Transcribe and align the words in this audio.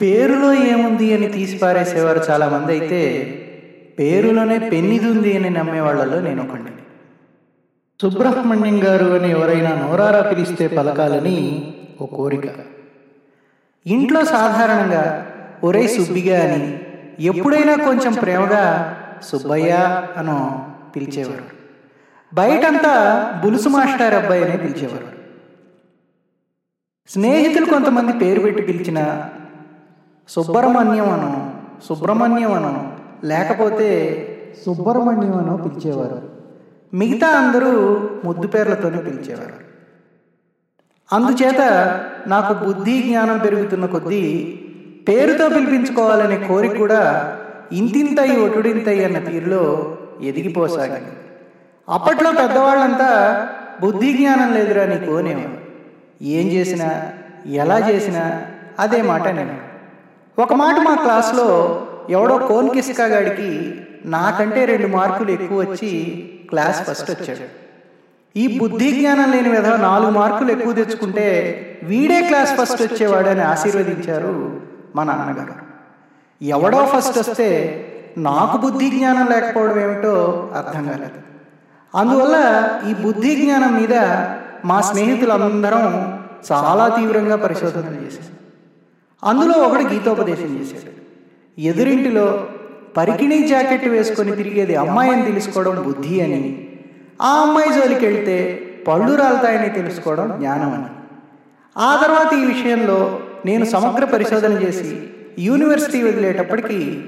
పేరులో 0.00 0.54
ఏముంది 0.54 1.14
అని 1.14 1.28
తీసి 1.28 1.58
పారేసేవారు 1.58 2.20
చాలామంది 2.30 2.72
అయితే 2.72 3.02
పేరులోనే 3.98 4.58
పెన్నిదుంది 4.58 5.36
అని 5.36 5.50
నమ్మే 5.50 5.80
వాళ్ళలో 5.80 6.20
నేను 6.20 6.42
ఒకటి 6.42 6.72
సుబ్రహ్మణ్యం 8.02 8.84
గారు 8.84 9.04
అని 9.04 9.30
ఎవరైనా 9.30 9.70
నోరారా 9.74 10.20
పిలిస్తే 10.30 10.68
పలకాలని 10.68 11.72
ఓ 12.00 12.06
కోరిక. 12.06 12.42
ఇంట్లో 13.86 14.24
సాధారణంగా 14.24 15.26
ఒరే 15.64 15.88
సుబ్బిగా 15.88 16.42
అని 16.42 16.78
ఎప్పుడైనా 17.20 17.74
కొంచెం 17.74 18.12
ప్రేమగా 18.12 18.96
సుబ్బయ్య 19.22 19.72
అనో 20.16 20.66
పిలిచేవారు. 20.96 21.44
బయటంతా 22.34 22.94
బులుసు 23.44 23.68
మాస్టర్ 23.68 24.14
అబ్బాయి 24.14 24.44
అని 24.44 24.56
పిలిచేవారు. 24.56 25.08
స్నేహితులు 27.08 27.64
కొంతమంది 27.64 28.12
పేరు 28.12 28.40
పెట్టి 28.40 28.62
పిలిచిన 28.62 29.28
సుబ్రహ్మణ్యం 30.28 31.10
అనో 31.10 31.50
సుబ్రహ్మణ్యం 31.88 32.52
అనో 32.52 32.88
లేకపోతే 33.24 33.88
సుబ్రహ్మణ్యం 34.66 35.36
అనో 35.36 35.56
పిలిచేవారు. 35.56 36.22
మిగతా 36.94 37.26
అందరూ 37.26 38.00
ముద్దు 38.24 38.46
పేర్లతోనే 38.46 38.98
పిలిచేవారు. 38.98 39.68
అందుచేత 41.12 41.60
నాకు 42.26 42.64
బుద్ధి 42.64 43.02
జ్ఞానం 43.02 43.38
పెరుగుతున్న 43.38 43.86
కొద్దీ 43.86 44.60
పేరుతో 45.08 45.48
పిలిపించుకోవాలనే 45.48 46.48
కోరిక 46.48 46.76
కూడా 46.76 47.36
ఇంతింతయి 47.72 48.40
ఒటుడింతయి 48.40 49.04
అన్న 49.04 49.18
తీరులో 49.18 49.96
ఎదిగిపోసాగింది. 50.20 51.16
అప్పట్లో 51.88 52.32
పెద్దవాళ్ళంతా 52.32 53.10
బుద్ధి 53.80 54.12
జ్ఞానం 54.12 54.54
లేదురా 54.54 54.84
నీకు 54.84 55.16
అనేవారు. 55.16 55.58
ఏం 56.22 56.48
చేసినా 56.48 57.12
ఎలా 57.46 57.90
చేసినా 57.90 58.42
అదే 58.78 59.02
మాట 59.02 59.28
నేను 59.28 59.67
ఒక 60.38 60.54
మాట 60.54 60.76
మా 60.78 60.94
క్లాస్లో 60.94 61.46
ఎవడో 62.10 62.38
కోన్ 62.38 62.70
కిస్కాగాడికి 62.70 63.80
నాకంటే 64.04 64.64
రెండు 64.64 64.86
మార్కులు 64.86 65.30
ఎక్కువ 65.30 65.58
వచ్చి 65.60 65.90
క్లాస్ 66.48 66.82
ఫస్ట్ 66.82 67.10
వచ్చాడు. 67.10 67.46
ఈ 68.36 68.58
బుద్ధి 68.58 68.92
జ్ఞానం 68.92 69.32
లేని 69.32 69.48
విధ 69.48 69.66
నాలుగు 69.66 70.10
మార్కులు 70.10 70.50
ఎక్కువ 70.52 70.72
తెచ్చుకుంటే 70.72 71.26
వీడే 71.82 72.20
క్లాస్ 72.22 72.52
ఫస్ట్ 72.60 72.82
వచ్చేవాడని 72.82 73.42
ఆశీర్వదించారు 73.42 74.60
మా 74.96 75.04
నాన్నగారు. 75.04 75.56
ఎవడో 76.42 76.86
ఫస్ట్ 76.86 77.18
వస్తే 77.18 77.48
నాకు 78.18 78.56
బుద్ధి 78.56 78.90
జ్ఞానం 78.90 79.26
లేకపోవడం 79.26 79.80
ఏమిటో 79.80 80.14
అర్థం 80.56 80.84
కాలేదు. 80.88 81.20
అందువల్ల 81.94 82.36
ఈ 82.90 82.94
బుద్ధి 82.94 83.36
జ్ఞానం 83.36 83.74
మీద 83.74 83.94
మా 84.64 84.80
స్నేహితులందరం 84.80 85.86
చాలా 86.52 86.88
తీవ్రంగా 86.88 87.36
పరిశోధన 87.36 87.88
చేశారు. 88.04 88.34
అందులో 89.24 89.54
ఒకడు 89.58 89.82
గీతోపదేశం 89.82 90.60
చేశాడు. 90.60 90.92
ఎదురింటిలో 91.58 92.48
పరికిణీ 92.96 93.48
జాకెట్ 93.48 93.88
వేసుకొని 93.88 94.36
తిరిగేది 94.36 94.74
అమ్మాయి 94.74 95.10
అని 95.10 95.22
తెలుసుకోవడం 95.22 95.82
బుద్ధి 95.82 96.20
అని 96.20 96.68
ఆ 97.22 97.32
అమ్మాయి 97.40 97.72
జోలికి 97.72 98.06
వెళ్తే 98.06 98.36
పళ్ళు 98.88 99.14
రాలుతాయని 99.14 99.70
తెలుసుకోవడం 99.70 100.38
జ్ఞానం 100.38 100.74
అని. 100.74 100.90
ఆ 101.78 102.00
తర్వాత 102.02 102.34
ఈ 102.34 102.44
విషయంలో 102.44 103.20
నేను 103.46 103.64
సమగ్ర 103.64 104.04
పరిశోధన 104.04 104.52
చేసి 104.52 105.08
యూనివర్సిటీ 105.38 106.02
వదిలేటప్పటికీ 106.02 107.02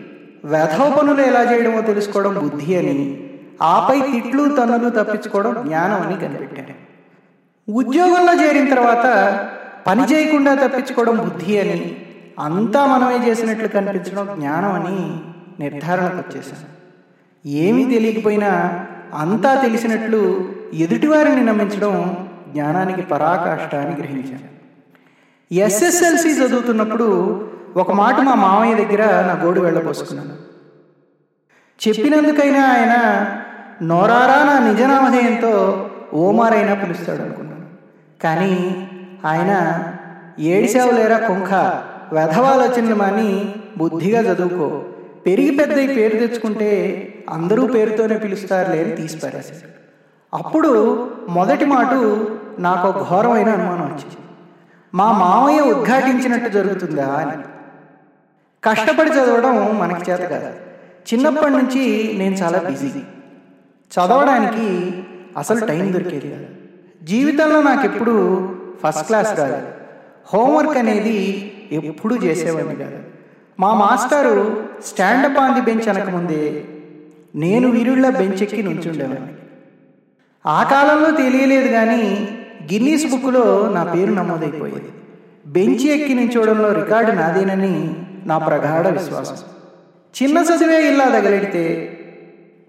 వెధవ 0.45 0.97
పనులు 0.99 1.21
ఎలా 1.21 1.53
చేయడమో 1.53 1.81
తెలుసుకోవడం 1.81 2.35
బుద్ధి 2.35 2.77
అని 2.77 3.27
ఆపై 3.63 4.01
తిట్లు 4.01 4.57
తనులు 4.57 4.89
తప్పించుకోవడం 4.89 5.67
జ్ఞానం 5.67 6.01
అని 6.03 6.17
కనిపెట్టాను. 6.17 6.75
ఉద్యోగంలో 7.73 8.45
చేరిన 8.45 8.75
తర్వాత 8.75 9.07
పని 9.87 10.03
చేయకుండా 10.11 10.53
తప్పించుకోవడం 10.55 11.17
బుద్ధి 11.19 11.55
అని 11.61 11.79
అంతా 12.39 12.81
మనమే 12.87 13.19
చేసినట్లు 13.27 13.69
కనిపించడం 13.69 14.27
జ్ఞానం 14.37 14.73
అని 14.79 14.97
నిర్ధారణకు 15.59 16.19
వచ్చేసాను 16.19 16.69
ఏమీ 17.45 17.83
తెలియకపోయినా 17.85 18.51
అంతా 19.15 19.51
తెలిసినట్లు 19.63 20.21
ఎదుటివారిని 20.75 21.43
నమ్మించడం 21.45 21.95
జ్ఞానానికి 22.53 23.03
పరాకాష్ట 23.07 23.73
అని 23.75 23.95
గ్రహించాను. 23.97 24.47
ఎస్ఎస్ఎల్సి 25.51 26.31
చదువుతున్నప్పుడు 26.39 27.07
ఒక 27.77 27.93
మాట 27.93 28.17
మా 28.21 28.35
మామయ్య 28.37 28.75
దగ్గర 28.75 29.03
నా 29.27 29.35
గోడు 29.43 29.61
వెళ్ళబోసుకున్నాను 29.61 30.37
చెప్పినందుకైనా 31.81 32.63
ఆయన 32.73 32.95
నోరారా 33.83 34.39
నా 34.45 34.57
నిజనామధేయంతో 34.67 35.53
ఓమారైనా 36.19 36.75
పిలుస్తాడు 36.75 37.23
అనుకున్నాను 37.23 37.67
కానీ 38.21 38.53
ఆయన 39.27 39.83
ఏడిసావులేరా 40.39 41.19
లేరా 41.19 41.85
వెధవాలోచనలు 42.13 42.95
మాని 42.95 43.55
బుద్ధిగా 43.79 44.33
చదువుకో. 44.33 44.85
పెరిగి 45.27 45.51
పెద్ద 45.51 45.77
పేరు 45.77 46.19
తెచ్చుకుంటే 46.19 46.69
అందరూ 47.31 47.67
పేరుతోనే 47.67 48.17
పిలుస్తారులే 48.17 48.85
అని 48.85 48.93
తీసిపారేశారు 48.97 49.81
అప్పుడు 50.37 51.07
మొదటి 51.29 51.65
మాట 51.65 51.91
నాకు 52.61 53.05
ఘోరమైన 53.11 53.49
అనుమానం 53.49 53.85
వచ్చింది. 53.85 54.17
మా 54.95 55.13
మామయ్య 55.13 55.61
ఉద్ఘాటించినట్టు 55.61 56.49
జరుగుతుందా 56.49 57.07
అని. 57.07 57.43
కష్టపడి 58.65 59.11
చదవడం 59.11 59.79
మనకి 59.79 60.11
చేత 60.11 60.19
కాదు. 60.19 60.53
చిన్నప్పటి 61.15 61.53
నుంచి 61.53 62.15
నేను 62.19 62.35
చాలా 62.35 62.59
బిజీ. 62.59 62.89
చదవడానికి 63.91 65.05
అసలు 65.37 65.67
టైం 65.67 65.93
దొరికేది 65.93 66.31
కాదు. 66.31 66.47
జీవితంలో 67.03 67.63
నాకు 67.63 67.87
ఎప్పుడు 67.87 68.49
ఫస్ట్ 68.83 69.07
క్లాస్ 69.07 69.33
రాదు 69.39 69.61
హోంవర్క్ 70.33 70.79
అనేది 70.79 71.19
ఎప్పుడూ 71.73 72.15
చేసేవాడిని 72.17 72.77
కాదు. 72.77 72.99
మా 73.61 73.71
మాస్టారు 73.75 74.37
stand up 74.87 75.39
on 75.39 75.55
the 75.55 75.61
bench 75.61 75.89
అనకముందే 75.89 76.65
నేను 77.35 77.67
వీరుళ్ళ 77.71 78.07
బెంచ్ 78.11 78.43
ఎక్కి 78.43 78.63
నుంచుండేవాడిని. 78.63 79.35
ఆ 80.45 80.59
కాలంలో 80.73 81.11
తెలియలేదు 81.11 81.69
కానీ 81.69 82.03
గిన్నీస్ 82.73 83.07
బుక్లో 83.11 83.45
నా 83.75 83.83
పేరు 83.85 84.13
నమోదైపోయేది. 84.13 84.91
బెంచి 85.47 85.87
ఎక్కి 85.95 86.15
నించోవడంలో 86.15 86.73
రికార్డు 86.73 87.13
నాదేనని 87.13 87.75
నా 88.27 88.39
ప్రగాఢ 88.39 88.87
విశ్వాసం. 88.87 89.39
చిన్న 90.15 90.39
చదివే 90.49 90.79
ఇలా 90.93 91.07
తగలెడితే 91.09 91.65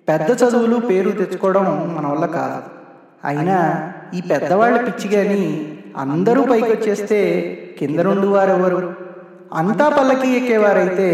పెద్ద 0.08 0.30
చదువులు 0.42 0.78
పేరు 0.90 1.12
తెచ్చుకోవడం 1.12 1.66
మన 1.98 2.06
వల్ల 2.08 2.26
కాదు. 2.26 2.62
అయినా 3.28 3.58
ఈ 4.18 4.22
పెద్దవాళ్ళ 4.22 4.78
పిచ్చి 4.82 5.08
కానీ 5.16 5.44
అందరూ 5.98 6.44
పైకి 6.44 6.72
వచ్చేస్తే 6.72 7.20
కింద 7.80 8.00
రెండు 8.00 8.28
వారెవరు? 8.28 8.94
అంతా 9.54 9.90
పల్లకి 9.90 10.30
ఎక్కేవారైతే 10.30 11.10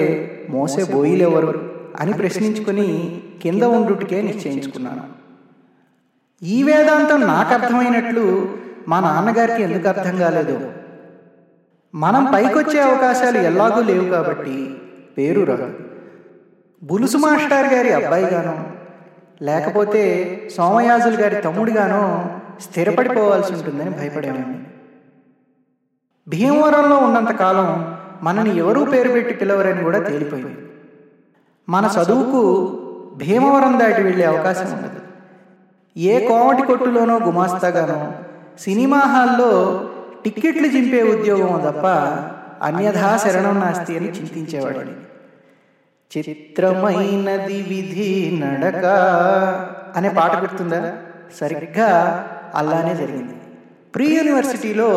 మోసే 0.50 0.84
బోయిలెవరు 0.84 1.72
అని 2.00 2.14
ప్రశ్నించుకుని 2.14 3.22
కింద 3.42 3.64
ఉండుటికే 3.64 4.22
నిశ్చయించుకున్నాను. 4.22 5.04
ఈ 6.44 6.64
వేదాంతం 6.64 7.22
నాకు 7.22 7.54
అర్థమైనట్లు 7.54 8.50
మా 8.88 9.00
నాన్నగారికి 9.00 9.64
ఎందుకు 9.64 9.88
అర్థం 9.88 10.18
కాలేదు? 10.18 10.72
మనం 11.96 12.28
పైకొచ్చే 12.34 12.82
అవకాశాలు 12.82 13.38
ఎలాగూ 13.38 13.82
లేవు 13.82 14.06
కాబట్టి 14.06 14.76
పేరు 15.18 15.42
రాదు. 15.42 15.74
బులుసు 16.84 17.18
మాస్టర్ 17.18 17.74
గారి 17.74 17.94
అబ్బాయిగానో 17.94 18.58
లేకపోతే 19.42 20.04
సోమయాజులు 20.56 21.16
గారి 21.16 21.42
తమ్ముడిగానో 21.42 22.30
స్థిరపడిపోవాల్సి 22.62 23.54
ఉంటుందని 23.54 23.90
భయపడేవాడిని. 23.90 24.67
భీమవరంలో 26.28 26.98
ఉన్నంతకాలం 26.98 27.70
మనని 28.24 28.58
ఎవరూ 28.58 28.86
పేరు 28.86 29.12
పెట్టి 29.12 29.34
పిలవరని 29.34 29.84
కూడా 29.84 30.00
తేలిపోయింది. 30.00 30.62
మన 31.68 31.90
చదువుకు 31.96 32.42
భీమవరం 33.16 33.80
దాటి 33.80 34.04
వెళ్ళే 34.04 34.26
అవకాశం 34.26 34.66
ఉండదు 34.74 35.02
ఏ 35.98 36.28
కోమటి 36.28 36.62
కొట్టులోనో 36.62 37.20
గుమాస్తాగానో 37.20 38.12
సినిమా 38.60 38.98
హాల్లో 38.98 39.52
టిక్కెట్లు 40.24 40.68
చింపే 40.68 41.02
ఉద్యోగం 41.04 41.62
తప్ప 41.66 41.86
అన్యథా 42.62 43.18
శరణం 43.18 43.60
నాస్తి 43.60 43.98
అని 43.98 44.08
చింతించేవాడు 44.08 44.80
చిత్రమైనది 46.12 47.62
విధి 47.62 48.40
నడక 48.44 48.86
అనే 49.96 50.10
పాట 50.10 50.42
గుర్తుందా? 50.42 50.94
సరిగ్గా 51.40 51.90
అలానే 52.56 52.96
జరిగింది. 52.96 53.37
ప్రీ 53.98 54.16
యూనివర్సిటీలో 54.16 54.90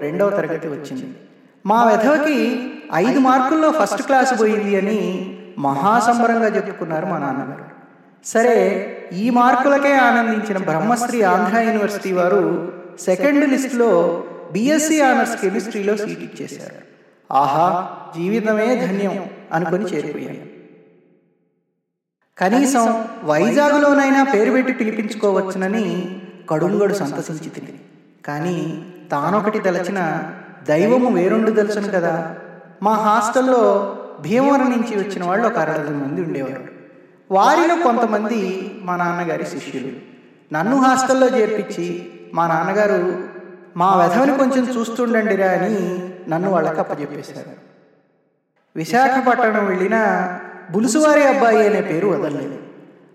రెండవ 0.00 0.30
తరగతి 0.30 0.68
వచ్చింది. 0.68 1.14
మా 1.66 1.84
వెధవకి 1.84 2.38
ఐదు 2.94 3.18
మార్కుల్లో 3.18 3.70
ఫస్ట్ 3.70 4.02
క్లాస్ 4.02 4.40
పోయింది 4.40 4.76
అని 4.76 5.00
మహాసంబరంగా 5.58 6.56
చెప్పుకున్నారు 6.56 7.06
మా 7.06 7.18
నాన్నగారు. 7.18 7.64
సరే 8.24 8.56
ఈ 9.12 9.30
మార్కులకే 9.30 9.92
ఆనందించిన 9.96 10.58
బ్రహ్మశ్రీ 10.58 11.22
ఆంధ్ర 11.22 11.60
యూనివర్సిటీ 11.60 12.12
వారు 12.12 12.72
సెకండ్ 13.04 13.50
లిస్ట్లో 13.50 13.90
బీఎస్సీ 14.52 15.00
ఆనర్స్ 15.00 15.40
కెమిస్ట్రీలో 15.40 15.96
సీట్ 15.96 16.22
ఇచ్చేశారు. 16.28 16.78
ఆహా 17.30 17.88
జీవితమే 18.16 18.86
ధన్యం 18.86 19.26
అనుకుని 19.52 19.84
చేరిపోయాను 19.84 20.46
కనీసం 22.38 23.04
వైజాగ్లోనైనా 23.24 24.22
పేరు 24.22 24.50
పెట్టి 24.50 24.72
పిలిపించుకోవచ్చునని 24.72 26.20
కడుంగడు 26.50 26.94
సంతసించి 26.94 27.50
తిని 27.50 27.74
కానీ 28.28 28.84
తానొకటి 29.10 29.58
తలచిన 29.58 30.22
దైవము 30.68 31.10
వేరొండు 31.10 31.50
తెలుసును 31.50 31.88
కదా? 31.88 32.36
మా 32.82 32.94
హాస్టల్లో 32.94 33.96
భీమవరం 34.20 34.70
నుంచి 34.70 34.96
వచ్చిన 34.96 35.24
వాళ్ళు 35.24 35.46
ఒక 35.46 35.58
అరవై 35.58 35.94
మంది 35.94 36.22
ఉండేవారు. 36.22 36.64
వారిలో 37.30 37.76
కొంతమంది 37.76 38.70
మా 38.82 38.96
నాన్నగారి 38.96 39.46
శిష్యులు. 39.46 39.88
నన్ను 40.52 40.76
హాస్టల్లో 40.82 41.38
చేర్పించి 41.38 42.10
మా 42.34 42.46
నాన్నగారు 42.46 43.18
మా 43.76 43.96
వెధవని 43.96 44.38
కొంచెం 44.38 44.80
చూస్తుండండిరా 44.80 45.50
అని 45.50 46.10
నన్ను 46.28 46.50
వాళ్ళకి 46.50 46.80
అప్పచెప్పేశారు. 46.80 47.50
విశాఖపట్నం 48.76 49.66
వెళ్ళిన 49.66 50.28
బులుసువారి 50.70 51.22
అబ్బాయి 51.22 51.68
అనే 51.68 51.80
పేరు 51.80 52.08
వదలలేదు. 52.08 52.58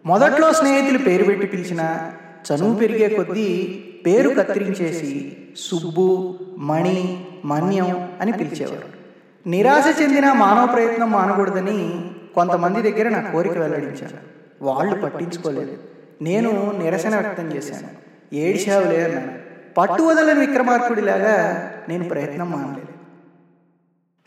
మొదట్లో 0.06 0.54
స్నేహితులు 0.54 0.98
పేరు 0.98 1.24
పెట్టి 1.24 1.48
పిలిచిన 1.48 2.10
చనువు 2.52 2.76
పెరిగే 2.76 3.10
కొద్దీ 3.10 3.84
పేరు 4.06 4.30
కత్తిరించేసి 4.30 5.38
సుబ్బు 5.58 6.40
మణి 6.58 7.26
మన్యం 7.46 8.12
అని 8.22 8.32
పిలిచేవారు. 8.32 9.04
నిరాశ 9.50 10.02
చెందిన 10.02 10.34
మానవ 10.34 10.66
ప్రయత్నం 10.74 11.12
మానకూడదని 11.12 12.12
కొంతమంది 12.36 12.92
దగ్గర 12.92 13.10
నా 13.10 13.32
కోరిక 13.32 13.58
వెల్లడించాను 13.58 14.34
వాళ్ళు 14.62 14.96
పట్టించుకోలేదు. 14.96 15.78
నేను 16.22 16.80
నిరసన 16.84 17.18
వ్యక్తం 17.18 17.56
చేశాను. 17.56 17.88
ఏడిశావులే 18.36 19.04
అన్నాను. 19.04 19.32
పట్టు 19.78 20.04
వదలని 20.04 20.40
విక్రమార్కుడిలాగా 20.40 21.72
నేను 21.90 22.10
ప్రయత్నం 22.10 22.52
మానలేదు. 22.52 22.94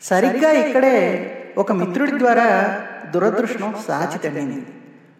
సరిగ్గా 0.01 0.51
ఇక్కడే 0.51 1.33
ఒక 1.57 1.71
మిత్రుడి 1.71 2.19
ద్వారా 2.19 2.79
దురదృష్టం 3.13 3.75
సాచి 3.87 4.19
తగ్గింది 4.19 4.65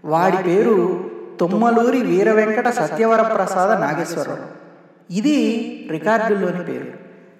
వాడి 0.06 0.44
పేరు 0.44 1.07
తుమ్మలూరి 1.40 2.02
వీర 2.02 2.32
వెంకట 2.32 2.68
నాగేశ్వరరావు. 2.68 5.14
ఇది 5.14 5.88
రికార్డుల్లోని 5.92 6.64
పేరు. 6.64 6.86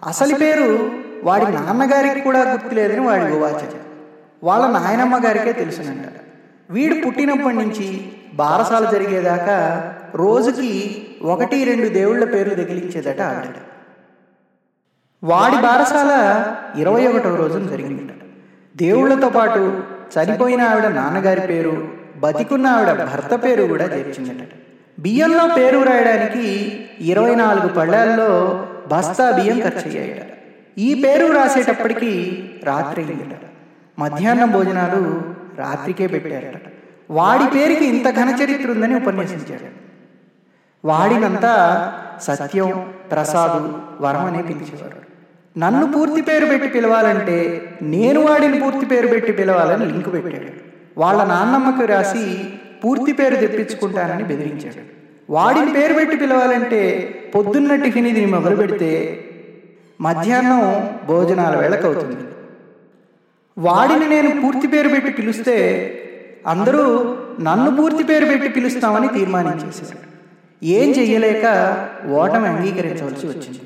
అసలు 0.08 0.36
పేరు 0.36 0.92
వాడి 1.24 1.46
నాన్నగారికి 1.46 2.22
కూడా 2.22 2.52
గుర్తులేదని 2.52 3.00
వాడి 3.00 3.24
ఉవాచ 3.24 3.64
వాళ్ళ 4.44 4.68
నాయనమ్మ 4.68 5.26
గారికే 5.26 5.52
తెలుసునంట. 5.52 6.06
వీడు 6.70 7.06
పుట్టినప్పటి 7.06 7.56
నుంచి 7.56 8.12
బారసాల 8.34 8.90
జరిగేదాకా 8.90 9.94
రోజుకి 10.16 11.02
ఒకటి 11.22 11.64
రెండు 11.64 11.88
దేవుళ్ళ 11.88 12.24
పేర్లు 12.24 12.56
తగిలించేదట 12.56 13.22
ఆవిడ. 13.22 13.46
వాడి 15.24 15.56
బారసాల 15.56 16.44
ఇరవై 16.80 17.08
ఒకటవ 17.08 17.36
రోజున 17.36 17.68
జరిగిందట. 17.68 18.14
దేవుళ్ళతో 18.78 19.30
పాటు 19.30 19.84
చనిపోయిన 20.20 20.62
ఆవిడ 20.62 20.88
నాన్నగారి 20.88 21.42
పేరు 21.42 21.88
బతికున్న 22.18 22.68
ఆవిడ 22.68 22.92
భర్త 23.04 23.44
పేరు 23.44 23.64
కూడా 23.64 23.86
చేర్చిందట. 23.86 24.54
బియ్యంలో 25.00 25.48
పేరు 25.58 25.80
రాయడానికి 25.80 26.46
ఇరవై 27.02 27.36
నాలుగు 27.36 27.68
పళ్ళాల్లో 27.68 28.30
బస్తా 28.88 29.32
బియ్యం 29.32 29.60
ఖర్చు 29.60 29.90
అయ్యాయట 29.90 30.24
ఈ 30.78 31.04
పేరు 31.04 31.34
రాసేటప్పటికి 31.34 32.12
రాత్రి 32.64 33.04
అయిందట 33.04 33.46
మధ్యాహ్నం 34.00 34.52
భోజనాలు 34.52 35.02
రాత్రికే 35.58 36.08
పెట్టారట. 36.08 36.58
వాడి 37.10 37.46
పేరుకి 37.46 37.86
ఇంత 37.86 38.08
ఘన 38.16 38.30
చరిత్ర 38.44 38.72
ఉందని 38.72 38.96
ఉపన్యసించాడు 38.96 39.70
వాడినంతా 40.88 41.54
సత్యం 42.22 42.92
ప్రసాదు 43.12 43.80
వరం 44.02 44.26
అని 44.26 44.44
పిలిచేవారు. 44.44 45.02
నన్ను 45.58 45.86
పూర్తి 45.92 46.22
పేరు 46.22 46.46
పెట్టి 46.46 46.68
పిలవాలంటే 46.68 47.38
నేను 47.82 48.20
వాడిని 48.22 48.60
పూర్తి 48.60 48.86
పేరు 48.86 49.08
పెట్టి 49.08 49.32
పిలవాలని 49.32 49.86
లింకు 49.86 50.10
పెట్టాడు. 50.10 50.67
వాళ్ళ 50.98 51.24
నాన్నమ్మకు 51.24 51.86
రాసి 51.86 52.26
పూర్తి 52.84 53.12
పేరు 53.14 53.36
తెప్పించుకుంటానని 53.36 54.24
బెదిరించాడు. 54.24 54.82
వాడిని 55.30 55.74
పేరు 55.74 55.94
పెట్టి 55.94 56.18
పిలవాలంటే 56.18 56.82
పొద్దున్న 57.36 57.76
టిఫిన్ 57.76 58.08
ఇది 58.08 58.26
మొదలు 58.26 58.56
పెడితే 58.56 58.92
మధ్యాహ్నం 60.02 60.62
భోజనాల 61.08 61.56
వేళకవుతుంది 61.56 62.18
వాడిని 63.58 64.08
నేను 64.10 64.42
పూర్తి 64.42 64.68
పేరు 64.68 64.90
పెట్టి 64.90 65.12
పిలిస్తే 65.12 65.56
అందరూ 66.48 66.84
నన్ను 67.40 67.76
పూర్తి 67.76 68.04
పేరు 68.04 68.26
పెట్టి 68.26 68.50
పిలుస్తామని 68.50 69.08
తీర్మానించేశారు. 69.08 70.00
ఏం 70.64 70.90
చెయ్యలేక 70.90 71.46
ఓటమి 72.12 72.48
అంగీకరించవలసి 72.48 73.28
వచ్చింది. 73.28 73.60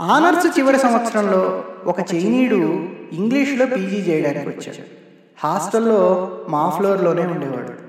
ఆనర్స్ 0.00 0.58
చివరి 0.58 0.78
సంవత్సరంలో 0.78 1.64
ఒక 1.86 2.00
చైనీయుడు 2.14 2.60
ఇంగ్లీష్లో 3.12 3.66
పీజీ 3.66 4.00
చేయడానికి 4.10 4.48
వచ్చాడు. 4.48 5.03
హాస్టల్లో 5.38 6.30
మా 6.48 6.70
ఫ్లోర్లోనే 6.70 7.22
ఉండేవాడు. 7.26 7.84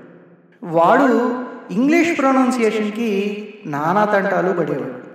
వాడు 0.64 1.44
ఇంగ్లీష్ 1.70 2.18
ప్రొనౌన్సియేషన్కి 2.18 3.42
నానా 3.66 4.04
తంటాలు 4.04 4.52
పడేవాడు. 4.52 5.06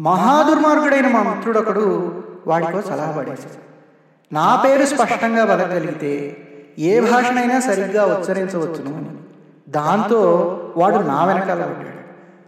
మహాదుర్మార్గుడైన 0.00 1.08
మా 1.08 1.22
మిత్రుడొకడు 1.22 2.22
వాడికో 2.46 2.80
సలహా 2.80 3.12
పడేశాడు. 3.12 3.68
నా 4.34 4.62
పేరు 4.64 4.86
స్పష్టంగా 4.86 5.44
బతకగలిగితే 5.44 6.36
ఏ 6.78 7.00
భాషనైనా 7.00 7.60
సరిగ్గా 7.60 8.06
ఉచ్చరించవచ్చును 8.06 8.96
అని. 8.96 9.08
దాంతో 9.68 10.20
వాడు 10.76 10.96
నా 10.96 11.24
వెనకాల 11.24 11.62
పడ్డాడు. 11.62 11.98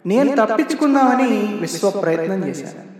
నేను 0.09 0.47
తప్పించుకుందామని 0.47 1.59
విశ్వ 1.61 1.91
ప్రయత్నం 1.91 2.45
చేశాను. 2.45 2.91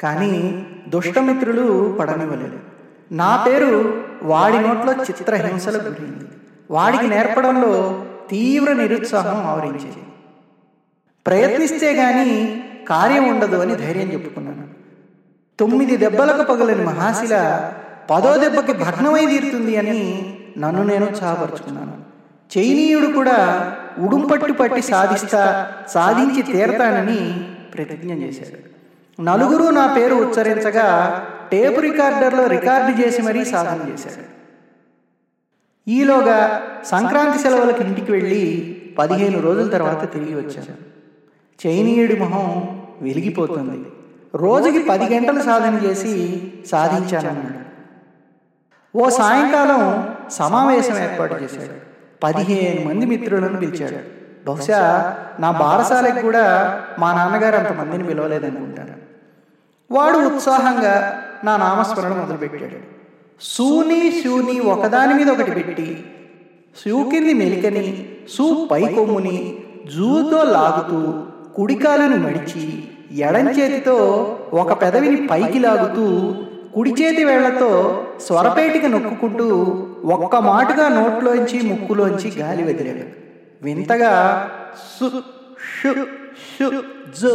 కానీ 0.00 0.66
దుష్టమిత్రులు 0.88 1.96
పడనివ్వలేదు. 2.00 2.58
నా 3.12 3.44
పేరు 3.46 4.07
వాడి 4.22 4.58
నోట్లో 4.60 4.92
చిత్రహింసలు 4.92 5.78
గురింది 5.78 6.28
వాడికి 6.70 7.08
నేర్పడంలో 7.08 8.04
తీవ్ర 8.30 8.72
నిరుత్సాహం 8.72 9.46
ఆవరించేది. 9.46 10.02
ప్రయత్నిస్తే 11.26 11.92
గాని 11.92 12.62
కార్యం 12.88 13.28
ఉండదు 13.28 13.56
అని 13.56 13.74
ధైర్యం 13.76 14.12
చెప్పుకున్నాను. 14.12 14.68
తొమ్మిది 15.58 15.96
దెబ్బలకు 15.96 16.42
పగలని 16.42 16.84
మహాశిల 16.84 17.70
పదో 18.10 18.36
దెబ్బకి 18.36 18.72
భగ్నమై 18.72 19.26
తీరుతుంది 19.26 19.76
అని 19.76 20.34
నన్ను 20.58 20.82
నేను 20.82 21.04
చాపరుచుకున్నాను 21.04 22.08
చైనీయుడు 22.58 23.06
కూడా 23.06 23.70
ఉడుంపట్టు 23.98 24.52
పట్టి 24.52 24.82
సాధిస్తా 24.82 25.72
సాధించి 25.88 26.42
తీరతానని 26.42 27.50
ప్రతిజ్ఞ 27.74 28.12
చేశాడు. 28.12 28.68
నలుగురు 29.22 29.70
నా 29.70 29.86
పేరు 29.86 30.14
ఉచ్చరించగా 30.14 30.86
టేపు 31.52 31.80
రికార్డర్లో 31.80 32.46
రికార్డు 32.46 33.02
చేసి 33.02 33.22
మరీ 33.22 33.44
సాధన 33.44 33.88
చేశాడు. 33.88 34.24
ఈలోగా 35.88 36.62
సంక్రాంతి 36.84 37.38
సెలవులకు 37.38 37.82
ఇంటికి 37.82 38.12
వెళ్ళి 38.12 38.42
పదిహేను 38.98 39.40
రోజుల 39.40 39.68
తర్వాత 39.68 40.12
తిరిగి 40.12 40.34
వచ్చాను. 40.34 40.74
చైనీయుడి 41.66 42.16
మొహం 42.16 42.46
వెలిగిపోతుంది 43.00 43.86
రోజుకి 44.34 44.78
పది 44.78 45.14
గంటలు 45.14 45.42
సాధన 45.42 45.74
చేసి 45.86 46.42
సాధించానన్నాడు 46.66 47.68
ఓ 48.98 49.08
సాయంకాలం 49.08 49.82
సమావేశం 50.30 50.96
ఏర్పాటు 50.98 51.34
చేశాడు. 51.34 51.74
పదిహేను 52.22 52.88
మంది 52.88 53.06
మిత్రులను 53.06 53.58
పిలిచాడు. 53.58 53.98
బహుశా 54.46 54.80
నా 55.40 55.50
బారసాలకు 55.50 56.20
కూడా 56.20 56.44
మా 56.98 57.12
నాన్నగారు 57.12 57.56
అంతమందిని 57.56 58.04
పిలవలేదనుకుంటాను 58.04 58.94
వాడు 59.90 60.18
ఉత్సాహంగా 60.18 61.22
నా 61.44 61.56
నామస్మరణ 61.56 62.12
మొదలుపెట్టాడు. 62.12 62.98
సూని 63.40 64.22
శూని 64.24 64.60
ఒకదాని 64.60 65.14
మీద 65.14 65.30
ఒకటి 65.30 65.50
పెట్టి 65.50 66.04
శూ 66.76 67.10
కింది 67.10 67.34
మెలికని 67.34 68.08
సూ 68.36 68.68
పై 68.70 68.94
కొమ్ముని 68.94 69.58
జూతో 69.96 70.42
లాగుతూ 70.42 71.22
కుడికాలను 71.54 72.16
మడిచి 72.16 72.82
ఎడంచేతితో 73.18 73.96
ఒక 74.52 74.82
పెదవిని 74.82 75.26
పైకి 75.26 75.58
లాగుతూ 75.58 76.34
కుడి 76.74 76.90
చేతి 76.90 77.24
వేళ్ళతో 77.24 78.02
స్వరపేటిక 78.20 78.86
నొక్కుంటూ 78.86 79.46
ఒక్క 80.04 80.36
మాటుగా 80.36 80.88
నోట్లోంచి 80.88 81.62
ముక్కులోంచి 81.62 82.30
గాలి 82.38 82.62
వదిలాడు. 82.62 83.04
వింతగా 83.62 84.12
సు 84.98 85.22
షు 85.82 86.06
జు 87.20 87.30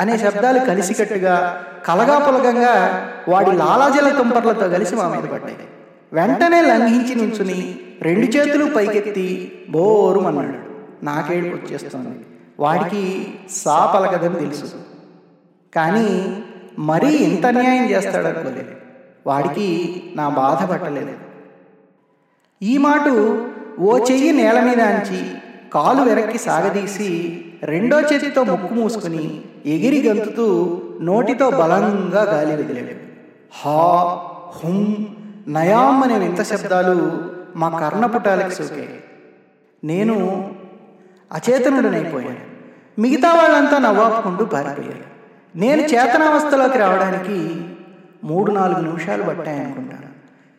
అనే 0.00 0.18
శబ్దాలు 0.18 0.58
కలిసికట్టుగా 0.58 1.64
కలగా 1.86 2.18
పొలగంగా 2.18 2.74
వాడి 3.28 3.52
లాలాజల 3.52 4.08
తుంపర్లతో 4.08 4.68
కలిసి 4.68 4.96
మా 4.96 5.08
మీద 5.08 5.30
పడ్డాయి. 5.30 5.56
వెంటనే 6.12 6.60
లంఘించి 6.60 7.14
నుంచుని 7.14 7.78
రెండు 8.02 8.26
చేతులు 8.26 8.74
పైకెత్తి 8.74 9.52
బోరుమన్నాడు. 9.70 10.58
నాకేడుపు 11.04 11.54
వచ్చేస్తోంది 11.54 12.26
వాడికి 12.60 13.34
సా 13.50 13.86
పలకదని 13.86 14.34
తెలుసు. 14.34 14.66
కానీ 15.74 16.42
మరీ 16.78 17.08
ఇంత 17.08 17.46
అన్యాయం 17.46 17.90
చేస్తాడనుకోలేదు 17.90 18.74
వాడికి 19.26 19.68
నా 20.16 20.28
బాధ 20.28 20.70
పట్టలేదు. 20.70 21.14
ఈ 22.62 22.78
మాట 22.78 23.08
ఓ 23.80 23.98
చెయ్యి 23.98 24.32
నేల 24.32 24.60
మీద 24.60 24.80
అంచి 24.80 25.20
కాలు 25.72 26.02
వెనక్కి 26.02 26.38
సాగదీసి 26.38 27.10
రెండో 27.62 28.00
చేతితో 28.00 28.44
ముక్కు 28.44 28.74
మూసుకుని 28.74 29.40
ఎగిరి 29.66 30.08
గంతుతూ 30.08 30.80
నోటితో 31.00 31.50
బలంగా 31.50 32.22
గాలి 32.22 32.52
వదిలాడు. 32.52 32.94
హా 33.52 34.18
హుం 34.64 35.16
నయాం 35.48 36.02
అనే 36.02 36.18
వింత 36.18 36.42
శబ్దాలు 36.42 37.30
మా 37.56 37.68
కర్ణపుటాలకు 37.68 38.50
సోకాయి. 38.50 39.00
నేను 39.84 40.54
అచేతనుడనైపోయాను. 41.32 42.56
మిగతా 43.00 43.34
వాళ్ళంతా 43.34 43.78
నవ్వాపుకుంటూ 43.78 44.44
పారిపోయారు. 44.44 45.16
నేను 45.56 45.82
చేతనావస్థలోకి 45.82 46.78
రావడానికి 46.78 47.60
మూడు 48.24 48.52
నాలుగు 48.52 48.80
నిమిషాలు 48.80 49.22
పట్టాయనుకుంటాను. 49.22 50.06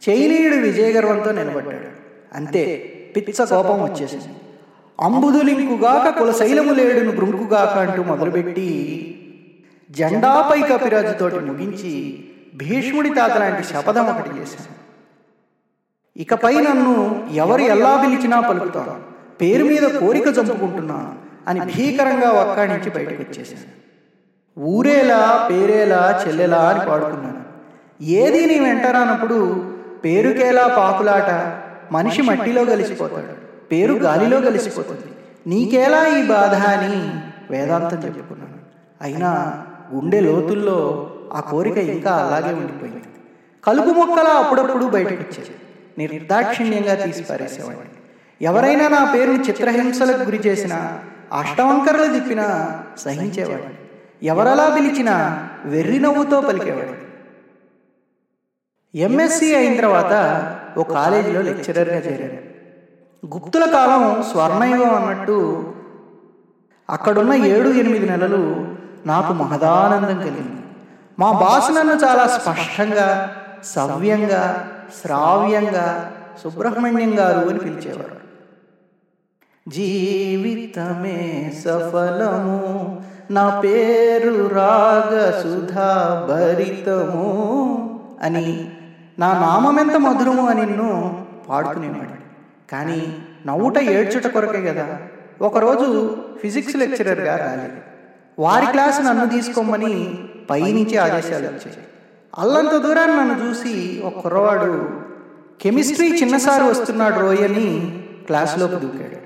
చైనీయుడు 0.09 0.55
విజయగర్వంతో 0.55 1.31
నిలబడ్డాడు. 1.31 1.97
అంతే 2.35 2.93
పిచ్చ 3.15 3.45
కోపం 3.45 3.83
వచ్చేసింది. 3.83 4.35
అంబుదులింకుగాక 5.01 6.19
కులశైలము 6.19 6.73
లేడును 6.73 7.11
బృంకుగాక 7.11 7.77
అంటూ 7.77 8.03
మొదలుపెట్టి 8.03 8.69
జెండాపై 9.91 10.61
కపిరాజుతోటి 10.61 11.39
ముగించి 11.39 12.23
భీష్ముడి 12.55 13.09
తాత 13.09 13.37
లాంటి 13.37 13.63
శపథం 13.63 14.05
ఒకటి 14.05 14.39
చేశాను 14.39 14.73
ఇకపై 16.17 16.55
నన్ను 16.55 17.25
ఎవరు 17.31 17.61
ఎలా 17.61 18.03
పిలిచినా 18.05 18.39
పలుకుతాను 18.39 18.95
పేరు 19.41 19.65
మీద 19.65 19.99
కోరిక 19.99 20.27
చంపుకుంటున్నాను 20.27 21.15
అని 21.49 21.59
భీకరంగా 21.59 22.31
ఒక్కాడించి 22.31 22.89
బయటకు 22.89 23.21
వచ్చేసాను 23.21 23.87
ఊరేలా 24.65 25.47
పేరేలా 25.51 26.23
చెల్లెలా 26.27 26.57
అని 26.57 26.89
పాడుకున్నాను. 26.89 27.41
ఏది 28.01 28.45
నీ 28.45 28.59
వెంటరానప్పుడు 28.59 29.65
పేరుకేలా 30.05 30.67
పాకులాట 30.67 31.29
మనిషి 31.91 32.21
మట్టిలో 32.21 32.65
కలిసిపోతాడు. 32.65 33.46
పేరు 33.71 33.93
గాలిలో 34.05 34.37
కలిసిపోతుంది. 34.41 35.07
నీకేలా 35.47 36.01
ఈ 36.17 36.19
బాధ 36.27 36.55
అని 36.73 36.93
వేదాంతం 37.51 37.99
చెప్పుకున్నాను 38.05 38.57
అయినా 39.01 39.29
గుండె 39.93 40.19
లోతుల్లో 40.19 40.77
ఆ 41.33 41.39
కోరిక 41.39 41.77
ఇంకా 41.77 42.11
అలాగే 42.23 42.53
ఉండిపోయింది. 42.53 43.07
కలుపు 43.63 43.89
మొక్కలా 43.89 44.33
అప్పుడప్పుడు 44.41 44.85
బయటకు 44.85 45.21
వచ్చేది 45.23 45.53
నిర్దాక్షిణ్యంగా 45.97 46.95
తీసి 46.95 47.23
పారేసేవాడిని 47.23 47.93
ఎవరైనా 48.41 48.87
నా 48.87 49.01
పేరుని 49.13 49.43
చిత్రహింసలకు 49.43 50.23
గురి 50.23 50.39
చేసినా 50.47 50.79
అష్టవంకరలు 51.33 52.07
తిప్పినా 52.13 52.45
సహించేవాడిని. 53.03 53.75
ఎవరలా 54.23 54.65
పిలిచినా 54.75 55.15
వెర్రి 55.65 55.99
నవ్వుతో 55.99 56.41
పలికేవాడు 56.41 56.93
ఎంఎస్సి 58.93 59.55
అయిన 59.55 59.73
తర్వాత 59.77 60.13
ఓ 60.77 60.83
కాలేజీలో 60.83 61.41
లెక్చరర్గా 61.41 61.99
చేరాడు 62.07 62.37
గుప్తుల 63.25 63.65
కాలం 63.65 64.23
స్వర్ణయుగం 64.31 64.95
అన్నట్టు 64.95 65.65
అక్కడున్న 66.89 67.33
ఏడు 67.33 67.69
ఎనిమిది 67.69 68.09
నెలలు 68.09 68.67
నాకు 69.05 69.33
మహదానందం 69.33 70.19
కలిగింది. 70.19 70.63
మా 71.19 71.31
బాస్ 71.31 71.71
నన్ను 71.71 71.93
చాలా 71.93 72.27
స్పష్టంగా 72.27 73.35
సవ్యంగా 73.63 74.67
శ్రావ్యంగా 75.01 76.11
సుబ్రహ్మణ్యం 76.43 77.19
గారు 77.19 77.49
అని 77.49 77.59
పిలిచేవారు. 77.59 78.17
జీవితమే 79.67 81.53
సఫలము 81.65 82.57
నా 83.31 83.59
పేరు 83.59 84.47
రాగ 84.47 85.31
సుధా 85.41 85.89
భరితము 86.29 87.27
అని 88.21 88.71
నా 89.19 89.33
నామమెంత 89.33 89.95
మధురము 89.95 90.47
అని 90.47 90.65
నిన్ను 90.65 91.25
పాడుకునేవాడు 91.49 92.26
కానీ 92.71 93.17
నవ్వుట 93.45 93.77
ఏడ్చుట 93.77 94.27
కొరకే 94.27 94.61
కదా. 94.61 94.97
ఒకరోజు 95.41 96.17
ఫిజిక్స్ 96.41 96.75
లెక్చరర్గా 96.75 97.35
రాలేదు 97.37 97.77
వారి 98.39 98.65
క్లాస్ 98.65 99.01
నన్ను 99.01 99.29
తీసుకోమని 99.29 100.19
పైనుంచి 100.49 100.97
ఆదేశాలు 100.97 101.47
వచ్చాయి. 101.47 101.87
అల్లంత 102.39 102.77
దూరాన్ని 102.77 103.17
నన్ను 103.17 103.49
చూసి 103.49 104.01
ఒక 104.05 104.19
కుర్రవాడు 104.19 104.89
కెమిస్ట్రీ 105.61 106.07
చిన్నసారి 106.07 106.63
వస్తున్నాడు 106.63 107.19
రోయ్ 107.19 107.39
అని 107.39 107.99
క్లాసులోకి 108.25 108.75
దూకాడు. 108.75 109.17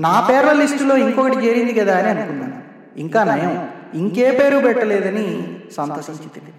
నా 0.00 0.26
పేర్ల 0.30 0.52
లిస్టులో 0.52 0.96
ఇంకొకటి 0.96 1.36
చేరింది 1.36 1.72
కదా 1.72 1.98
అని 1.98 2.08
అనుకున్నాను. 2.08 2.62
ఇంకా 2.96 3.24
నయం. 3.24 3.68
ఇంకే 3.94 4.30
పేరు 4.30 4.58
పెట్టలేదని 4.58 5.60
సంతసించింది 5.72 6.52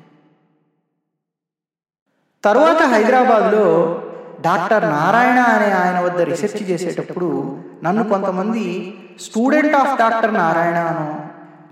తరువాత 2.44 2.84
హైదరాబాద్లో 2.84 4.02
డాక్టర్ 4.42 4.84
నారాయణ 4.84 5.40
అనే 5.40 5.72
ఆయన 5.72 6.00
వద్ద 6.00 6.22
రీసెర్చ్ 6.22 6.72
చేసేటప్పుడు 6.72 7.58
నన్ను 7.84 8.04
కొంతమంది 8.04 8.94
స్టూడెంట్ 9.22 9.76
ఆఫ్ 9.76 10.00
డాక్టర్ 10.00 10.34
నారాయణ 10.34 10.76
అనో 10.76 11.20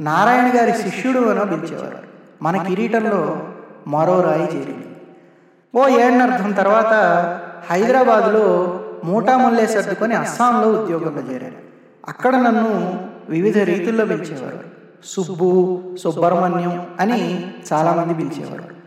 నారాయణ 0.02 0.52
గారి 0.58 0.74
శిష్యుడు 0.74 1.20
అనో 1.20 1.46
పిలిచేవారు. 1.46 1.98
మన 2.42 2.64
కిరీటంలో 2.64 3.48
మరో 3.88 4.22
రాయి 4.22 4.44
చేరింది. 4.44 4.96
ఓ 5.76 5.88
ఏడనర్థం 5.88 6.52
తర్వాత 6.52 6.94
హైదరాబాద్లో 7.70 8.80
మూటా 9.04 9.38
ముల్లే 9.38 9.66
సర్దుకొని 9.66 10.16
అస్సాంలో 10.16 10.70
ఉద్యోగంలో 10.70 11.34
చేరారు. 11.34 11.70
అక్కడ 12.08 12.36
నన్ను 12.36 13.06
వివిధ 13.30 13.58
రీతుల్లో 13.58 14.06
పిలిచేవారు. 14.06 14.60
సుబ్బు 15.06 15.82
సుబ్రహ్మణ్యం 16.04 16.88
అని 17.00 17.52
చాలామంది 17.74 18.14
పిలిచేవారు. 18.14 18.80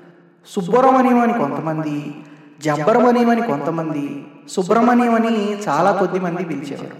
సుబ్బరమణ్యం 0.48 1.20
అని 1.20 1.32
కొంతమంది 1.32 2.24
జబ్బరమణ్యం 2.64 3.30
అని 3.30 3.42
కొంతమంది 3.42 4.04
సుబ్రహ్మణ్యం 4.48 5.14
అని 5.14 5.34
చాలా 5.68 5.90
కొద్ది 5.92 6.20
మంది 6.20 6.44
పిలిచేవారు. 6.44 6.98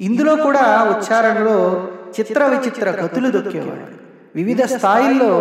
ఇందులో 0.00 0.36
కూడా 0.36 0.64
ఉచ్చారణలో 0.82 1.56
చిత్ర 2.20 2.46
విచిత్ర 2.46 2.90
గతులు 2.90 3.30
దొక్కేవాడు 3.30 3.86
వివిధ 4.34 4.62
స్థాయిల్లో 4.62 5.32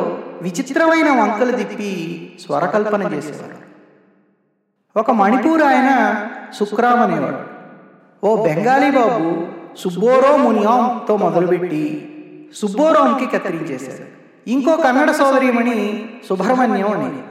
విచిత్రమైన 0.41 1.09
వంకలు 1.21 1.51
తిప్పి 1.51 1.91
స్వరకల్పన 2.45 3.03
చేసేవాడు 3.13 3.57
ఒక 4.99 5.11
మణిపూర్ 5.11 5.63
ఆయన 5.63 5.89
సుక్రామ్ 6.53 7.01
అనేవాడు. 7.01 7.41
ఓ 8.25 8.29
బెంగాలీ 8.43 8.89
బాబు 8.91 9.31
సుబ్బోరో 9.77 10.37
మునియాంతో 10.37 11.17
మొదలుపెట్టి 11.17 11.83
సుబ్బోరోంకి 12.55 13.25
కత్తిరించేశాడు 13.25 14.05
ఇంకో 14.49 14.75
కన్నడ 14.75 15.11
సోదరిమణి 15.11 15.77
సుబ్రహ్మణ్యం 16.29 16.91
అనేది. 16.91 17.21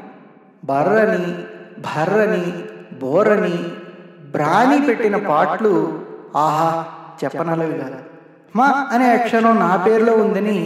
బర్రని 0.64 1.25
భర్రని 1.78 2.52
బోరని 3.00 3.56
బ్రాని 4.30 4.87
పెట్టిన 4.87 5.16
పాటలు 5.16 6.02
ఆహా 6.37 6.85
చెప్పనలవి 7.25 7.73
కదా. 7.73 7.99
మా 8.56 8.88
అనే 8.90 9.11
అక్షరం 9.11 9.59
నా 9.59 9.76
పేరులో 9.76 10.12
ఉందని 10.12 10.59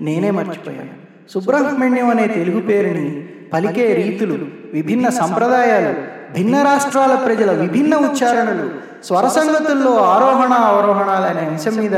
నేనే 0.00 0.30
మర్చిపోయాను. 0.30 0.94
సుబ్రహ్మణ్యం 1.30 2.10
అనే 2.10 2.26
తెలుగు 2.28 2.60
పేరుని 2.60 3.06
పలికే 3.52 3.94
రీతులు 3.94 4.34
విభిన్న 4.72 5.08
సంప్రదాయాలు 5.08 5.92
భిన్న 6.32 6.62
రాష్ట్రాల 6.62 7.14
ప్రజల 7.26 7.50
విభిన్న 7.50 7.96
ఉచ్చారణలు 7.96 8.66
స్వర 9.04 9.28
సంగతుల్లో 9.28 9.96
ఆరోహణ 10.04 10.52
అవరోహణాలు 10.52 11.26
అనే 11.26 11.40
అంశం 11.46 11.76
మీద 11.76 11.96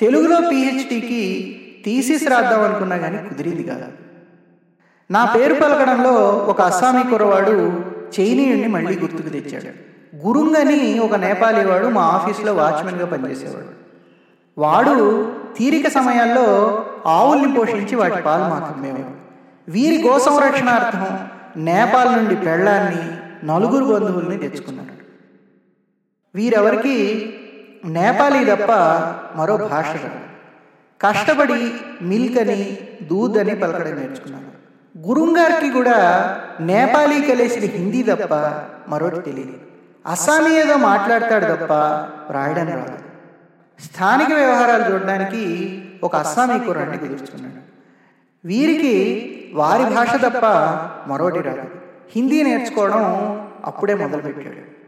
తెలుగులో 0.00 0.50
పిహెచ్డికి 0.50 1.22
థీసిస్ 1.84 2.28
రాద్దాం 2.28 2.64
అనుకున్నా 2.64 2.96
కానీ 2.96 3.28
కుదిరింది 3.28 3.62
కదా. 3.62 3.88
నా 5.10 5.24
పేరు 5.24 5.54
పలకడంలో 5.54 6.12
ఒక 6.48 6.60
అస్సామీ 6.60 7.02
కుర్రవాడు 7.02 7.54
చైనీయుడిని 8.16 8.68
మళ్ళీ 8.68 8.98
గుర్తుకు 8.98 9.28
తెచ్చాడు. 9.28 9.70
గురుంగ్ 10.26 10.56
అని 10.56 10.98
ఒక 10.98 11.14
నేపాలీ 11.14 11.64
వాడు 11.64 11.86
మా 11.86 12.02
ఆఫీస్లో 12.02 12.52
వాచ్మెన్గా 12.54 13.06
పనిచేసేవాడు. 13.06 13.72
వాడు 14.58 14.96
తీరిక 15.58 15.88
సమయాల్లో 15.88 16.46
ఆవుల్ని 17.06 17.54
పోషించి 17.54 17.96
వాటి 17.96 18.22
పాలు 18.22 18.42
మాకు 18.42 18.64
అమ్మేవాడు 18.64 19.14
వీరి 19.70 20.08
గో 20.08 20.18
సంరక్షణార్థం 20.18 21.18
నేపాల్ 21.64 22.12
నుండి 22.16 22.36
పెళ్ళాన్ని 22.36 23.02
నలుగురు 23.46 23.84
బంధువుల్ని 23.84 24.38
తెచ్చుకున్నాడు 24.38 24.94
వీరెవరికి? 26.34 26.96
నేపాలీ 27.84 28.44
తప్ప 28.44 28.70
మరో 29.36 29.56
భాష 29.56 29.86
కష్టపడి 31.00 31.72
మిల్క్ 32.02 32.38
అని 32.38 32.78
దూద్ 33.02 33.38
అని 33.38 33.54
పలకడం 33.54 33.94
నేర్చుకున్నాను 33.94 34.57
గురుంగారికి 35.06 35.72
కూడా 35.72 35.98
నేపాలీ 36.60 37.22
కలిసిన 37.22 37.64
హిందీ 37.64 38.02
తప్ప 38.02 38.34
మరొకటి 38.88 39.20
తెలియదు. 39.20 39.52
అస్సామీ 40.06 40.56
ఏదో 40.56 40.76
మాట్లాడతాడు 40.76 41.44
తప్ప 41.44 41.72
రాయడం 42.32 42.66
రాదు. 42.66 42.98
స్థానిక 43.82 44.34
వ్యవహారాలు 44.34 44.92
చూడడానికి 44.92 45.82
ఒక 46.02 46.16
అస్సామీ 46.16 46.58
కుర్రాన్ని 46.58 46.98
కుదుర్చుకున్నాడు. 46.98 47.68
వీరికి 48.46 48.94
వారి 49.54 49.94
భాష 49.94 50.14
తప్ప 50.14 50.46
మరోటి 51.10 51.40
రాదు. 51.42 51.62
హిందీ 52.16 52.42
నేర్చుకోవడం 52.42 53.04
అప్పుడే 53.64 53.94
మొదలుపెట్టాడు. 53.94 54.78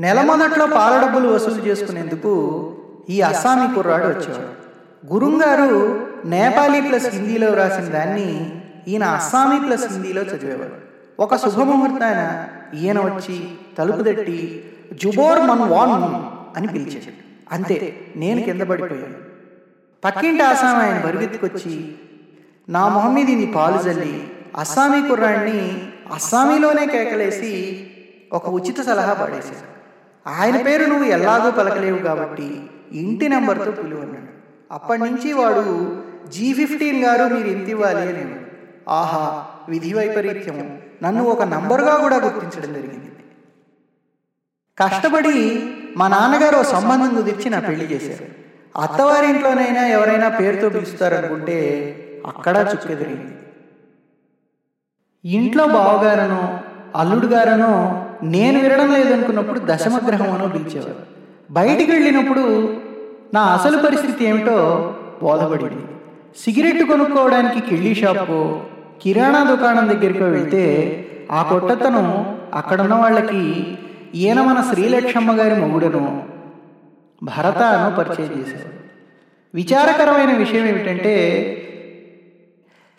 నెల 0.00 0.20
మొదట్లో 0.22 0.66
పాల 0.66 1.06
డబ్బులు 1.06 1.28
వసూలు 1.28 1.66
చేసుకునేందుకు 1.66 2.74
ఈ 3.10 3.20
అస్సామీ 3.20 3.74
కుర్రాడు 3.74 4.06
వచ్చేవాడు. 4.06 4.66
గురుంగారు 5.12 6.06
నేపాలీ 6.24 6.80
ప్లస్ 6.80 7.06
హిందీలో 7.06 7.54
రాసిన 7.54 7.84
దాన్ని 7.84 8.55
ఈయన 8.88 9.04
అస్సామీ 9.04 9.66
ప్లస్ 9.66 9.92
హిందీలో 9.92 10.22
చదివేవాడు. 10.22 10.76
ఒక 11.22 11.36
శుభముహూర్తాన 11.36 12.20
ఈయన 12.76 13.00
వచ్చి 13.00 13.48
తలుపు 13.78 14.02
తట్టి 14.02 14.70
జుబోర్ 14.92 15.38
మన్ 15.38 15.60
వాన్ 15.60 16.04
అని 16.56 16.66
పిలిచాడు. 16.66 17.12
అంతే 17.52 17.76
నేను 18.16 18.42
కింద 18.42 18.62
పడిపోయాను. 18.62 19.18
పక్కింటి 20.04 20.42
ఆసామి 20.42 20.82
ఆయన 20.82 21.00
బరుగెత్తుకొచ్చి 21.06 21.94
నా 22.68 22.88
మొహం 22.88 23.14
మీద 23.14 23.28
ఇన్ని 23.28 23.52
పాలు 23.52 23.82
జల్లి 23.82 24.30
అస్సామీ 24.56 25.08
కుర్రాడిని 25.08 25.88
అస్సామీలోనే 26.12 26.86
కేకలేసి 26.86 27.52
ఒక 28.32 28.48
ఉచిత 28.48 28.80
సలహా 28.80 29.12
పడేశాడు. 29.12 29.66
ఆయన 30.28 30.62
పేరు 30.62 30.84
నువ్వు 30.84 31.04
ఎలాగో 31.04 31.50
పలకలేవు 31.50 31.98
కాబట్టి 31.98 32.60
ఇంటి 32.92 33.28
నెంబర్తో 33.28 33.70
పిలువన్నాడు. 33.70 34.32
అప్పటి 34.70 35.00
నుంచి 35.00 35.32
వాడు 35.32 35.96
జీ 36.28 36.54
ఫిఫ్టీన్ 36.54 37.04
గారు 37.04 37.34
మీరు 37.34 37.48
ఇంత 37.48 37.68
ఇవ్వాలి 37.68 38.00
అనేవాడు 38.00 38.45
ఆహా 38.88 39.44
విధి 39.68 39.94
వైపరీత్యము. 39.94 40.78
నన్ను 41.02 41.24
ఒక 41.24 41.42
నంబరుగా 41.42 41.96
కూడా 41.96 42.16
గుర్తించడం 42.16 42.72
జరిగింది. 42.74 43.12
కష్టపడి 44.78 45.68
మా 45.96 46.08
నాన్నగారు 46.08 46.56
ఓ 46.56 46.62
సంబంధం 46.62 47.14
కుదిర్చి 47.14 47.50
నా 47.50 47.60
పెళ్ళి 47.60 47.84
చేశారు. 47.84 48.46
అత్తవారింట్లోనైనా 48.80 49.86
ఎవరైనా 49.86 50.28
పేరుతో 50.28 50.68
పిలుస్తారనుకుంటే 50.68 51.58
అక్కడ 52.26 52.56
చుక్కెదిరింది. 52.72 53.36
ఇంట్లో 55.24 55.66
బావగారనో 55.66 56.58
అల్లుడు 56.96 57.26
గారనో 57.26 57.72
నేను 58.22 58.60
వినడం 58.60 58.92
లేదనుకున్నప్పుడు 58.92 59.60
దశమగ్రహం 59.64 60.30
అనో 60.30 60.48
పిలిచేవారు. 60.48 61.02
బయటికి 61.50 61.92
వెళ్ళినప్పుడు 61.92 62.74
నా 63.34 63.40
అసలు 63.40 63.76
పరిస్థితి 63.78 64.24
ఏమిటో 64.24 64.56
బోధపడింది. 65.22 65.86
సిగరెట్ 66.38 66.88
కొనుక్కోవడానికి 66.88 67.60
కిళ్ళీ 67.60 67.94
షాప్కో 67.94 68.62
కిరాణా 69.02 69.44
దుకాణం 69.44 69.88
దగ్గరికి 69.88 70.22
వెళ్తే 70.22 70.64
ఆ 71.30 71.42
కొట్టతను 71.42 72.02
అక్కడున్న 72.54 72.94
వాళ్ళకి 72.94 73.42
ఈయన 74.14 74.40
మన 74.40 74.72
శ్రీలక్ష్మమ్మ 74.72 75.40
గారి 75.40 75.54
మొగుడను 75.60 76.02
భరత 77.22 77.62
అను 77.62 77.96
పరిచయం 77.96 78.32
చేశారు 78.40 78.72
విచారకరమైన 79.54 80.36
విషయం 80.36 80.66
ఏమిటంటే 80.66 81.14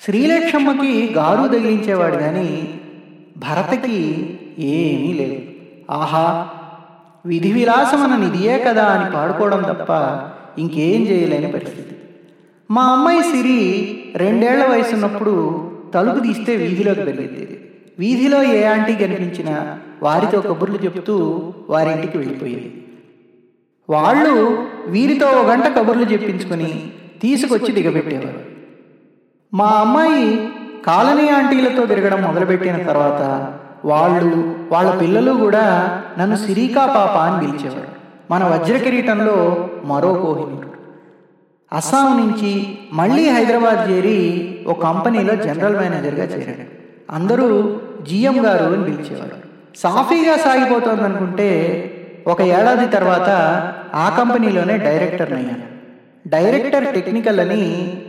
శ్రీలక్ష్మమ్మకి 0.02 1.14
గారు 1.14 1.48
తగిలించేవాడు 1.48 2.18
కానీ 2.18 2.70
భరతకి 3.38 3.98
ఏమీ 4.60 5.14
లేదు. 5.14 5.40
ఆహా 5.92 6.48
విధి 7.26 7.52
విలాసమన 7.52 8.16
నిధియే 8.16 8.60
కదా 8.60 8.86
అని 8.86 9.16
పాడుకోవడం 9.16 9.62
తప్ప 9.62 9.90
ఇంకేం 10.60 11.02
చేయలేని 11.02 11.52
పరిస్థితి. 11.52 11.96
మా 12.72 12.82
అమ్మాయి 12.82 13.24
సిరి 13.24 13.60
రెండేళ్ళ 14.16 14.66
వయసున్నప్పుడు 14.66 15.34
తలుపు 15.98 16.20
తీస్తే 16.20 16.56
వీధిలోకి 16.56 17.02
వెళ్ళేది. 17.02 17.46
వీధిలో 18.00 18.40
ఏ 18.44 18.64
ఆంటీ 18.64 18.94
కనిపించినా 18.96 19.56
వారితో 20.04 20.42
కబుర్లు 20.42 20.80
చెప్తూ 20.86 21.16
వారింటికి 21.70 22.18
వెళ్ళిపోయేది. 22.18 22.70
వాళ్ళు 23.90 24.34
వీరితో 24.88 25.28
ఒక 25.28 25.46
గంట 25.48 25.68
కబుర్లు 25.78 26.04
చెప్పించుకొని 26.04 26.70
తీసుకొచ్చి 27.22 27.72
దిగబెట్టేవారు. 27.72 28.42
మా 29.54 29.68
అమ్మాయి 29.68 30.50
కాలనీ 30.86 31.28
ఆంటీలతో 31.30 31.86
తిరగడం 31.86 32.22
మొదలుపెట్టిన 32.22 32.78
తర్వాత 32.84 33.22
వాళ్ళు 33.86 34.56
వాళ్ళ 34.72 34.90
పిల్లలు 35.02 35.32
కూడా 35.32 35.66
నన్ను 36.20 36.36
సిరికా 36.36 36.86
పాప 36.86 37.16
అని 37.18 37.38
పిలిచేవారు. 37.46 37.92
మన 38.32 38.44
వజ్రకిరీటంలో 38.44 39.36
మరో 39.84 40.14
కోహినూరు 40.14 40.67
అస్సాం 41.74 42.18
నుంచి 42.18 42.78
మళ్ళీ 42.94 43.30
హైదరాబాద్ 43.30 43.92
చేరి 43.92 44.20
ఓ 44.68 44.74
కంపెనీలో 44.74 45.36
జనరల్ 45.36 45.76
మేనేజర్గా 45.76 46.24
చేరాడు. 46.24 46.66
అందరూ 47.12 47.80
జిఎం 48.08 48.46
గారు 48.46 48.64
అని 48.64 48.84
పిలిచేవారు. 48.84 49.38
సాఫీగా 49.78 50.38
సాగిపోతుంది 50.38 51.02
అనుకుంటే 51.02 51.50
ఒక 52.28 52.42
ఏడాది 52.42 52.88
తర్వాత 52.88 53.30
ఆ 53.94 54.06
కంపెనీలోనే 54.18 54.78
డైరెక్టర్ 54.78 55.34
అయ్యాను 55.34 55.68
డైరెక్టర్ 56.28 56.94
టెక్నికల్ 56.94 57.40
అని 57.40 57.64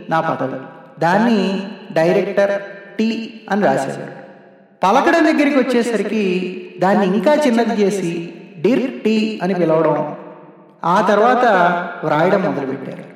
నా 0.09 0.21
పదవి. 0.21 0.59
దాన్ని 0.99 1.63
డైరెక్టర్ 1.91 2.61
టీ 2.97 3.41
అని 3.49 3.63
రాసేవారు. 3.63 4.15
పలకడం 4.83 5.23
దగ్గరికి 5.25 5.57
వచ్చేసరికి 5.57 6.25
దాన్ని 6.79 7.05
ఇంకా 7.05 7.33
చిన్నది 7.33 7.81
చేసి 7.81 8.33
డిర్ 8.61 8.87
టీ 9.03 9.39
అని 9.43 9.53
పిలవడం. 9.53 10.15
ఆ 10.83 11.01
తర్వాత 11.01 11.45
వ్రాయడం 12.05 12.41
మొదలుపెట్టారు. 12.41 13.08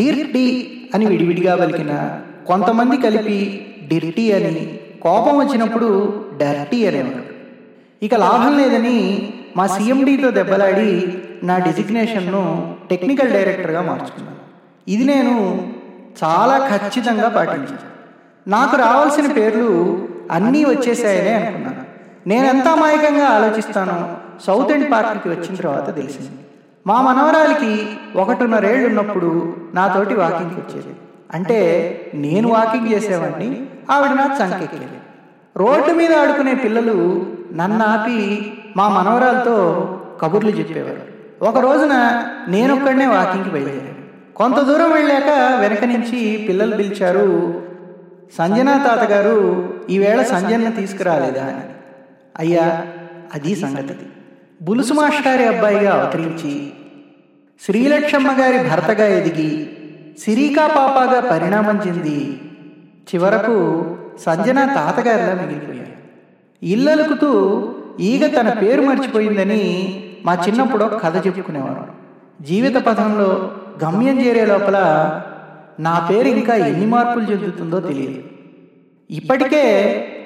డిర్టీ 0.00 0.46
అని 0.94 1.06
విడివిడిగా 1.06 1.56
పలికిన 1.56 2.20
కొంతమంది 2.46 2.96
కలిపి 2.96 3.66
డిర్టీ 3.88 4.32
అని 4.32 4.78
కోపం 5.02 5.34
వచ్చినప్పుడు 5.38 5.88
డర్టీ 6.40 6.86
అనేవారు 6.86 7.24
ఇక 8.02 8.14
లాభం 8.14 8.58
లేదని 8.58 9.32
మా 9.56 9.66
సీఎండీతో 9.66 10.30
దెబ్బలాడి 10.30 11.18
నా 11.42 11.58
డిజిగ్నేషన్ను 11.58 12.42
టెక్నికల్ 12.90 13.30
డైరెక్టర్గా 13.30 13.82
మార్చుకున్నాను. 13.82 14.36
ఇది 14.88 15.04
నేను 15.04 15.34
చాలా 16.24 16.56
ఖచ్చితంగా 16.68 17.28
పాటించాను. 17.28 17.88
నాకు 18.48 18.76
రావాల్సిన 18.76 19.32
పేర్లు 19.32 19.70
అన్నీ 20.30 20.64
వచ్చేసాయనే 20.64 21.32
అనుకున్నాను. 21.32 21.82
నేను 22.26 22.46
ఎంత 22.46 22.68
అమాయకంగా 22.68 23.26
ఆలోచిస్తానో 23.26 23.98
సౌత్ 24.46 24.72
ఎండ్ 24.72 24.92
పార్క్కి 24.92 25.28
వచ్చిన 25.28 25.54
తర్వాత 25.54 25.96
తెలిసింది. 25.96 26.30
మా 26.86 27.00
మనవరాలికి 27.00 27.86
ఒకటిన్నరేళ్ళు 28.18 28.88
ఉన్నప్పుడు 28.88 29.56
నాతోటి 29.74 30.14
వాకింగ్కి 30.14 30.60
వచ్చేది. 30.60 30.96
అంటే 31.34 31.58
నేను 32.14 32.48
వాకింగ్ 32.48 32.88
చేసేవాడిని 32.88 33.66
ఆవిడ 33.90 34.10
నా 34.10 34.38
చంకెక్కేది. 34.44 34.86
రోడ్డు 35.56 35.92
మీద 35.92 36.14
ఆడుకునే 36.14 36.54
పిల్లలు 36.54 37.26
నన్ను 37.52 37.84
ఆపి 37.84 38.52
మా 38.76 38.88
మనవరాలతో 38.88 39.86
కబుర్లు 40.20 40.50
చెప్పేవారు. 40.50 41.10
ఒక 41.44 41.58
రోజున 41.58 42.24
నేనొక్కడనే 42.48 43.06
వాకింగ్కి 43.06 43.50
బయలుదేరాను. 43.50 44.34
కొంత 44.36 44.58
దూరం 44.60 44.92
వెళ్ళాక 44.92 45.60
వెనక 45.60 45.84
నుంచి 45.84 46.44
పిల్లలు 46.48 46.76
పిలిచారు 46.76 47.62
సంజనా 48.38 48.78
తాతగారు 48.86 49.74
ఈవేళ 49.90 50.22
సంజన్న 50.22 50.68
తీసుకురాలేదా? 50.68 51.44
అని. 51.44 51.60
అయ్యా 52.38 52.86
అది 53.34 53.56
సంగతి 53.56 53.94
బులుసు 54.62 54.92
మాస్టారి 54.92 55.44
అబ్బాయిగా 55.44 55.92
అవతరించి 55.92 56.70
శ్రీలక్ష్మమ్మ 57.66 58.30
గారి 58.40 58.70
భర్తగా 58.70 59.06
ఎదిగి 59.06 59.66
సిరికా 60.18 60.66
పాపాగా 60.66 61.20
పరిణామం 61.20 61.80
చెంది 61.86 62.40
చివరకు 63.08 63.86
సంజన 64.18 64.64
తాతగారిలా 64.64 65.34
మిగిలిపోయారు 65.42 65.90
ఇల్లలుకుతూ 66.62 67.30
ఈగ 68.00 68.26
తన 68.26 68.50
పేరు 68.50 68.82
మర్చిపోయిందని 68.82 69.62
మా 70.24 70.38
చిన్నప్పుడు 70.48 70.84
ఒక 70.84 71.02
కథ 71.02 71.26
చెప్పుకునేవారు. 71.26 71.86
జీవిత 72.42 72.74
పథంలో 72.74 73.50
గమ్యం 73.84 74.20
చేరే 74.20 74.46
లోపల 74.46 74.76
నా 75.80 76.06
పేరు 76.10 76.28
ఇంకా 76.28 76.54
ఎన్ని 76.54 76.86
మార్పులు 76.86 77.24
చెందుతుందో 77.24 77.80
తెలియదు. 77.80 78.22
ఇప్పటికే 79.10 79.64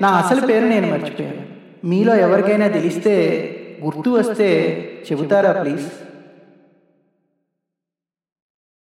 నా 0.03 0.09
అసలు 0.09 0.47
పేరు 0.47 0.67
నేను 0.67 0.91
మర్చిపోయాను. 0.91 1.43
మీలో 1.87 2.17
ఎవరికైనా 2.17 2.67
తెలిస్తే 2.67 3.15
గుర్తు 3.85 4.11
వస్తే 4.11 4.49
చెబుతారా 5.07 5.53
ప్లీజ్ 5.61 5.87